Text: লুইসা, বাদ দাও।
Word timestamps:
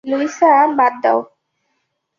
লুইসা, 0.05 0.51
বাদ 0.77 0.93
দাও। 1.03 1.19